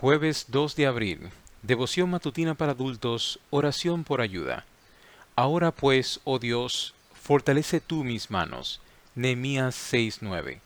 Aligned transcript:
Jueves 0.00 0.46
2 0.48 0.76
de 0.76 0.86
abril. 0.86 1.28
Devoción 1.60 2.08
matutina 2.08 2.54
para 2.54 2.72
adultos. 2.72 3.38
Oración 3.50 4.02
por 4.02 4.22
ayuda. 4.22 4.64
Ahora 5.36 5.72
pues, 5.72 6.20
oh 6.24 6.38
Dios, 6.38 6.94
fortalece 7.12 7.82
tú 7.82 8.02
mis 8.02 8.30
manos. 8.30 8.80
Nehemías 9.14 9.74
6:9. 9.92 10.60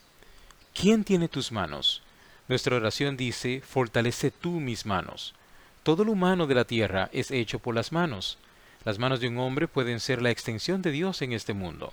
¿Quién 0.73 1.03
tiene 1.03 1.27
tus 1.27 1.51
manos? 1.51 2.01
Nuestra 2.47 2.77
oración 2.77 3.17
dice, 3.17 3.61
fortalece 3.61 4.31
tú 4.31 4.61
mis 4.61 4.87
manos. 4.87 5.35
Todo 5.83 6.05
lo 6.05 6.13
humano 6.13 6.47
de 6.47 6.55
la 6.55 6.65
tierra 6.65 7.11
es 7.13 7.33
hecho 7.33 7.59
por 7.59 7.75
las 7.75 7.91
manos. 7.91 8.39
Las 8.85 9.01
manos 9.01 9.19
de 9.19 9.27
un 9.27 9.39
hombre 9.39 9.67
pueden 9.67 9.99
ser 9.99 10.23
la 10.23 10.31
extensión 10.31 10.81
de 10.81 10.93
Dios 10.93 11.23
en 11.23 11.33
este 11.33 11.55
mundo. 11.55 11.93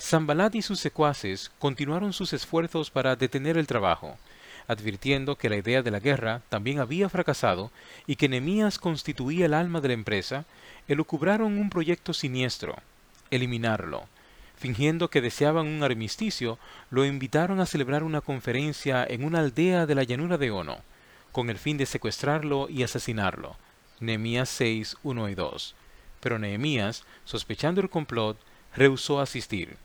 Zambalat 0.00 0.56
y 0.56 0.62
sus 0.62 0.80
secuaces 0.80 1.52
continuaron 1.60 2.12
sus 2.12 2.32
esfuerzos 2.32 2.90
para 2.90 3.14
detener 3.14 3.58
el 3.58 3.68
trabajo, 3.68 4.18
advirtiendo 4.68 5.36
que 5.36 5.48
la 5.48 5.56
idea 5.56 5.82
de 5.82 5.90
la 5.90 6.00
guerra 6.00 6.42
también 6.48 6.78
había 6.78 7.08
fracasado 7.08 7.70
y 8.06 8.16
que 8.16 8.28
Nemías 8.28 8.78
constituía 8.78 9.46
el 9.46 9.54
alma 9.54 9.80
de 9.80 9.88
la 9.88 9.94
empresa, 9.94 10.44
elucubraron 10.88 11.58
un 11.58 11.70
proyecto 11.70 12.12
siniestro, 12.12 12.76
eliminarlo. 13.30 14.06
Fingiendo 14.56 15.10
que 15.10 15.20
deseaban 15.20 15.66
un 15.66 15.82
armisticio, 15.82 16.58
lo 16.90 17.04
invitaron 17.04 17.60
a 17.60 17.66
celebrar 17.66 18.02
una 18.02 18.20
conferencia 18.20 19.04
en 19.04 19.24
una 19.24 19.40
aldea 19.40 19.86
de 19.86 19.94
la 19.94 20.04
llanura 20.04 20.38
de 20.38 20.50
Ono, 20.50 20.78
con 21.32 21.50
el 21.50 21.58
fin 21.58 21.76
de 21.76 21.86
secuestrarlo 21.86 22.68
y 22.68 22.82
asesinarlo. 22.82 23.56
Nehemías 24.00 24.48
6, 24.48 24.96
1 25.02 25.28
y 25.28 25.34
2. 25.34 25.74
Pero 26.20 26.38
Nehemías, 26.38 27.04
sospechando 27.24 27.80
el 27.80 27.90
complot, 27.90 28.38
rehusó 28.74 29.20
asistir. 29.20 29.76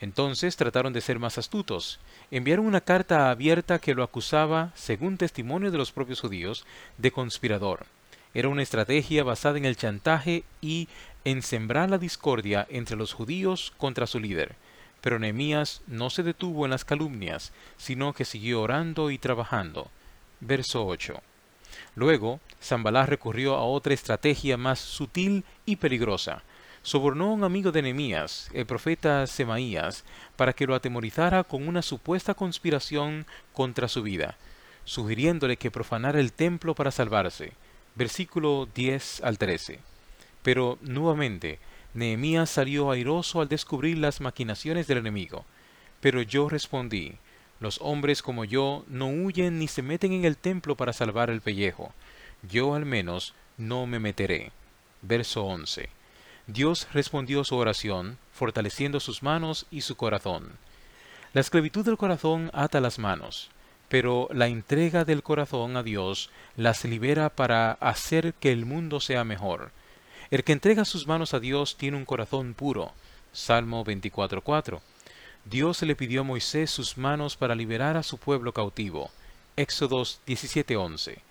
Entonces 0.00 0.56
trataron 0.56 0.92
de 0.92 1.00
ser 1.00 1.18
más 1.18 1.38
astutos. 1.38 1.98
Enviaron 2.30 2.66
una 2.66 2.80
carta 2.80 3.30
abierta 3.30 3.78
que 3.78 3.94
lo 3.94 4.02
acusaba, 4.02 4.72
según 4.74 5.16
testimonio 5.18 5.70
de 5.70 5.78
los 5.78 5.90
propios 5.92 6.20
judíos, 6.20 6.64
de 6.98 7.10
conspirador. 7.10 7.86
Era 8.34 8.48
una 8.48 8.62
estrategia 8.62 9.24
basada 9.24 9.58
en 9.58 9.64
el 9.64 9.76
chantaje 9.76 10.44
y 10.60 10.88
en 11.24 11.42
sembrar 11.42 11.90
la 11.90 11.98
discordia 11.98 12.66
entre 12.70 12.96
los 12.96 13.12
judíos 13.12 13.72
contra 13.76 14.06
su 14.06 14.20
líder. 14.20 14.54
Pero 15.00 15.18
Nehemías 15.18 15.82
no 15.86 16.10
se 16.10 16.22
detuvo 16.22 16.64
en 16.64 16.70
las 16.70 16.84
calumnias, 16.84 17.52
sino 17.76 18.12
que 18.12 18.24
siguió 18.24 18.62
orando 18.62 19.10
y 19.10 19.18
trabajando. 19.18 19.90
Verso 20.40 20.86
8. 20.86 21.20
Luego, 21.96 22.40
Zambalá 22.62 23.06
recurrió 23.06 23.54
a 23.56 23.64
otra 23.64 23.94
estrategia 23.94 24.56
más 24.56 24.78
sutil 24.78 25.44
y 25.66 25.76
peligrosa 25.76 26.42
sobornó 26.82 27.26
a 27.26 27.32
un 27.32 27.44
amigo 27.44 27.72
de 27.72 27.82
Nehemías, 27.82 28.50
el 28.52 28.66
profeta 28.66 29.26
Semaías, 29.26 30.04
para 30.36 30.52
que 30.52 30.66
lo 30.66 30.74
atemorizara 30.74 31.44
con 31.44 31.66
una 31.66 31.82
supuesta 31.82 32.34
conspiración 32.34 33.26
contra 33.52 33.88
su 33.88 34.02
vida, 34.02 34.36
sugiriéndole 34.84 35.56
que 35.56 35.70
profanara 35.70 36.20
el 36.20 36.32
templo 36.32 36.74
para 36.74 36.90
salvarse. 36.90 37.52
Versículo 37.94 38.68
10 38.74 39.22
al 39.22 39.38
13. 39.38 39.80
Pero 40.42 40.78
nuevamente, 40.82 41.58
Nehemías 41.94 42.50
salió 42.50 42.90
airoso 42.90 43.40
al 43.40 43.48
descubrir 43.48 43.98
las 43.98 44.20
maquinaciones 44.20 44.86
del 44.86 44.98
enemigo. 44.98 45.44
Pero 46.00 46.22
yo 46.22 46.48
respondí, 46.48 47.14
los 47.60 47.80
hombres 47.82 48.22
como 48.22 48.44
yo 48.44 48.84
no 48.86 49.08
huyen 49.08 49.58
ni 49.58 49.66
se 49.66 49.82
meten 49.82 50.12
en 50.12 50.24
el 50.24 50.36
templo 50.36 50.76
para 50.76 50.92
salvar 50.92 51.28
el 51.28 51.40
pellejo. 51.40 51.92
Yo 52.48 52.74
al 52.74 52.84
menos 52.84 53.34
no 53.56 53.86
me 53.86 53.98
meteré. 53.98 54.52
Verso 55.02 55.44
11. 55.44 55.88
Dios 56.48 56.88
respondió 56.94 57.44
su 57.44 57.56
oración, 57.56 58.16
fortaleciendo 58.32 59.00
sus 59.00 59.22
manos 59.22 59.66
y 59.70 59.82
su 59.82 59.96
corazón. 59.96 60.52
La 61.34 61.42
esclavitud 61.42 61.84
del 61.84 61.98
corazón 61.98 62.50
ata 62.54 62.80
las 62.80 62.98
manos, 62.98 63.50
pero 63.90 64.28
la 64.32 64.46
entrega 64.46 65.04
del 65.04 65.22
corazón 65.22 65.76
a 65.76 65.82
Dios 65.82 66.30
las 66.56 66.86
libera 66.86 67.28
para 67.28 67.72
hacer 67.72 68.32
que 68.32 68.50
el 68.50 68.64
mundo 68.64 68.98
sea 68.98 69.24
mejor. 69.24 69.72
El 70.30 70.42
que 70.42 70.52
entrega 70.52 70.86
sus 70.86 71.06
manos 71.06 71.34
a 71.34 71.38
Dios 71.38 71.76
tiene 71.76 71.98
un 71.98 72.06
corazón 72.06 72.54
puro. 72.54 72.92
Salmo 73.30 73.84
24.4. 73.84 74.80
Dios 75.44 75.82
le 75.82 75.96
pidió 75.96 76.22
a 76.22 76.24
Moisés 76.24 76.70
sus 76.70 76.96
manos 76.96 77.36
para 77.36 77.54
liberar 77.54 77.98
a 77.98 78.02
su 78.02 78.16
pueblo 78.16 78.54
cautivo. 78.54 79.10
Éxodos 79.56 80.20
17.11. 80.26 81.27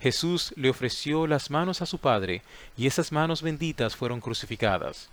Jesús 0.00 0.52
le 0.56 0.68
ofreció 0.68 1.26
las 1.26 1.50
manos 1.50 1.82
a 1.82 1.86
su 1.86 1.98
Padre, 1.98 2.42
y 2.76 2.86
esas 2.86 3.12
manos 3.12 3.42
benditas 3.42 3.96
fueron 3.96 4.20
crucificadas. 4.20 5.08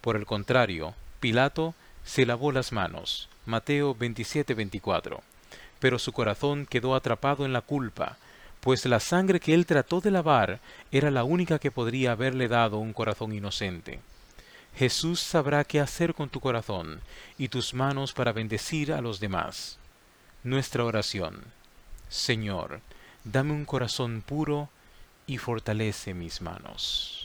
Por 0.00 0.16
el 0.16 0.26
contrario, 0.26 0.94
Pilato 1.20 1.74
se 2.04 2.24
lavó 2.24 2.52
las 2.52 2.72
manos. 2.72 3.28
Mateo 3.46 3.94
27:24. 3.94 5.20
Pero 5.80 5.98
su 5.98 6.12
corazón 6.12 6.66
quedó 6.66 6.94
atrapado 6.94 7.44
en 7.44 7.52
la 7.52 7.60
culpa, 7.60 8.16
pues 8.60 8.84
la 8.86 9.00
sangre 9.00 9.40
que 9.40 9.54
él 9.54 9.66
trató 9.66 10.00
de 10.00 10.10
lavar 10.10 10.60
era 10.90 11.10
la 11.10 11.24
única 11.24 11.58
que 11.58 11.70
podría 11.70 12.12
haberle 12.12 12.48
dado 12.48 12.78
un 12.78 12.92
corazón 12.92 13.32
inocente. 13.32 14.00
Jesús 14.76 15.20
sabrá 15.20 15.64
qué 15.64 15.80
hacer 15.80 16.14
con 16.14 16.28
tu 16.28 16.40
corazón 16.40 17.00
y 17.36 17.48
tus 17.48 17.74
manos 17.74 18.12
para 18.12 18.32
bendecir 18.32 18.92
a 18.92 19.00
los 19.00 19.18
demás. 19.18 19.78
Nuestra 20.44 20.84
oración. 20.84 21.42
Señor, 22.08 22.80
dame 23.30 23.52
un 23.52 23.64
corazón 23.64 24.22
puro 24.22 24.70
y 25.26 25.36
fortalece 25.38 26.14
mis 26.14 26.40
manos. 26.40 27.17